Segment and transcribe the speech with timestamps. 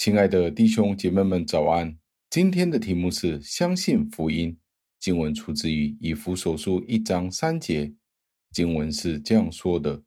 [0.00, 1.94] 亲爱的弟兄姐妹们，早安！
[2.30, 4.56] 今天的题目是相信福音。
[4.98, 7.92] 经文出自于以弗所书一章三节，
[8.50, 10.02] 经文是这样说的：“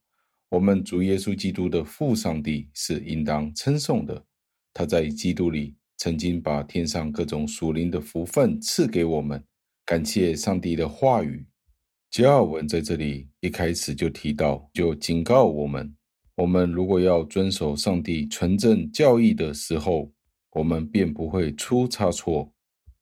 [0.49, 4.25] 我们主耶稣基督的父上帝是应当称颂的，
[4.73, 9.45] 他在基督里曾经把天上各种属灵的福分赐给我们。”
[9.85, 11.45] 感谢上帝的话语。
[12.09, 15.95] 加尔文在这里一开始就提到，就警告我们。
[16.35, 20.11] 我们如果要遵守上帝纯正教义的时候，
[20.53, 22.51] 我们便不会出差错。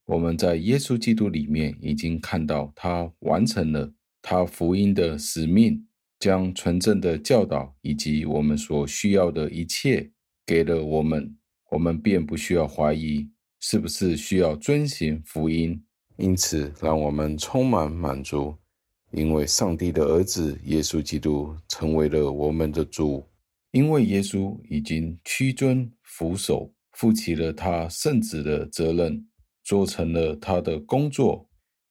[0.05, 5.87] 我们在耶稣基督里面已经看到他完成了他福音的使命，
[6.19, 10.11] 将纯正的教导以及我们所需要的一切
[10.45, 11.33] 给了我们，
[11.69, 13.29] 我们便不需要怀疑
[13.61, 15.81] 是不是需要遵行福音。
[16.17, 18.55] 因此，让我们充满满足。
[19.11, 23.25] 因为上帝的儿子耶稣基督成为了我们的主，
[23.71, 29.25] 因为耶稣已经屈尊俯首，负起了他圣子的责任，
[29.63, 31.47] 做成了他的工作。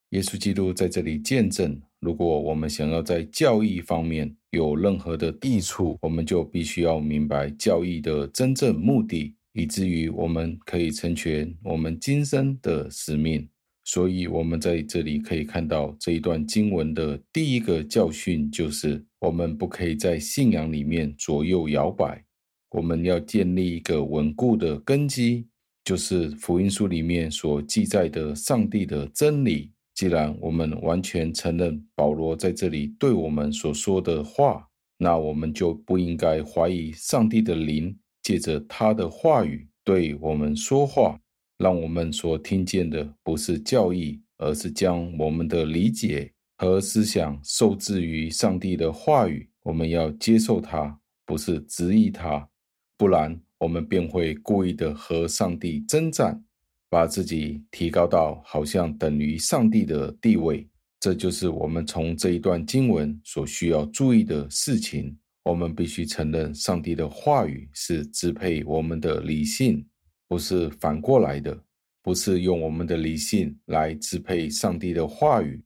[0.09, 13.47] 耶稣基督在这里见证：如果我们想要在教义方面有任何的益处，我们就必须要明白教义的真正目的，以至于我们可以成全我们今生的使命。
[13.83, 22.23] 所以，我们在这里可以看到这一段经文的第一个教训，就是我们不可以在信仰里面左右摇摆。
[22.71, 25.47] 我们要建立一个稳固的根基，
[25.83, 29.71] 就是福音书里面所记载的上帝的真理。
[29.93, 34.65] 既然我们完全承认保罗在这里对我们所说的话，
[34.97, 41.19] 那我们就不应该怀疑上帝的灵借着他的话语对我们说话。
[41.61, 49.47] 让我们所听见的不是教义，而是将我们的理解和思想受制于上帝的话语。
[49.61, 52.49] 我们要接受它，不是质疑它，
[52.97, 56.43] 不然我们便会故意的和上帝争战，
[56.89, 60.67] 把自己提高到好像等于上帝的地位。
[60.99, 65.15] 这就是我们从这一段经文所需要注意的事情。
[65.43, 69.83] 我们必须承认，上帝的话语是支配我们的理性。
[70.31, 71.61] 不是反过来的，
[72.01, 75.61] 不是用我们的理性来支配上帝的话语，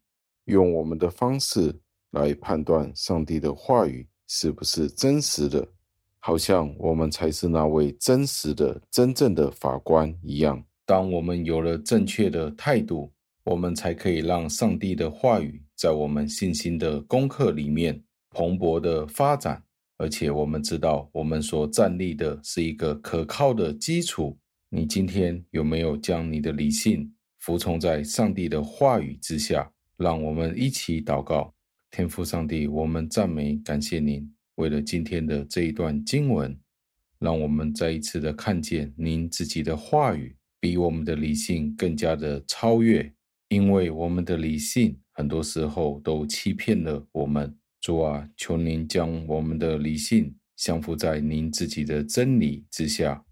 [0.46, 1.72] 用我们的方式
[2.14, 5.68] 来判断上帝的话语是不是真实的，
[6.18, 10.66] 好像我们才是那位真实的、真正的法官一样。
[10.88, 19.62] 当我们有了正确的态度，我们才可以让上帝的话语在我们信心的功课里面蓬勃的发展，
[20.00, 24.36] 而且我们知道我们所站立的是一个可靠的基础。
[24.76, 27.10] 你今天有没有将你的理性
[27.40, 29.72] 服从在上帝的话语之下？
[29.96, 31.56] 让我们一起祷告，
[31.90, 36.60] 天父上帝，我们赞美感谢您，为了今天的这一段经文，
[37.20, 43.14] 让我们再一次的看见您自己的话语比我们的理性更加的超越，
[43.48, 47.58] 因为我们的理性很多时候都欺骗了我们。
[47.80, 53.25] 主啊，求您将我们的理性降服在您自己的真理之下。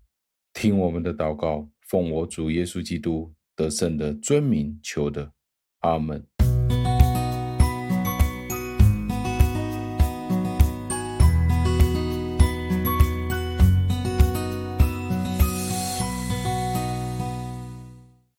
[0.54, 5.34] 听我们的祷告，奉我主耶稣基督得胜的尊名求的，
[5.80, 6.26] 阿门。